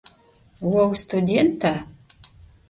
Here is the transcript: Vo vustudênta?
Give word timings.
Vo 0.71 0.85
vustudênta? 0.91 1.73